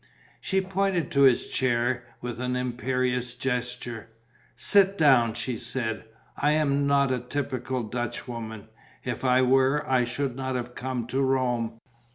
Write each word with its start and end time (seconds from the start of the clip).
She 0.39 0.61
pointed 0.61 1.11
to 1.11 1.21
his 1.21 1.45
chair, 1.45 2.05
with 2.21 2.39
an 2.41 2.55
imperious 2.55 3.35
gesture: 3.35 4.09
"Sit 4.55 4.97
down," 4.97 5.35
she 5.35 5.57
said. 5.59 6.05
"I 6.35 6.53
am 6.53 6.87
not 6.87 7.11
a 7.11 7.19
typical 7.19 7.83
Dutchwoman. 7.83 8.67
If 9.03 9.23
I 9.23 9.43
were, 9.43 9.87
I 9.87 10.05
should 10.05 10.35
not 10.35 10.55
have 10.55 10.73
come 10.73 11.05
to 11.05 11.21
Rome. 11.21 11.77